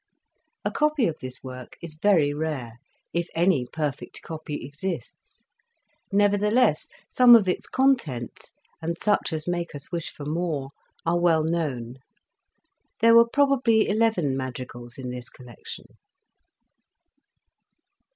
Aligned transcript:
A 0.65 0.71
copy 0.71 1.05
of 1.05 1.19
this 1.19 1.43
work 1.43 1.77
is 1.79 1.93
very 2.01 2.33
rare, 2.33 2.79
if 3.13 3.29
any 3.35 3.67
perfect 3.71 4.23
copy 4.23 4.65
exists, 4.65 5.43
nevertheless, 6.11 6.87
some 7.07 7.35
of 7.35 7.47
its 7.47 7.67
contents, 7.67 8.51
and 8.81 8.97
such 8.99 9.31
as 9.31 9.47
make 9.47 9.75
us 9.75 9.91
wish 9.91 10.09
for 10.09 10.25
more, 10.25 10.69
are 11.05 11.19
well 11.19 11.43
known. 11.43 11.99
There 13.01 13.13
were 13.15 13.29
probably 13.29 13.87
eleven 13.87 14.35
madri 14.35 14.65
gals 14.65 14.97
in 14.97 15.11
this 15.11 15.29
collection. 15.29 15.85